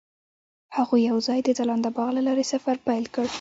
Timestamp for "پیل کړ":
2.87-3.25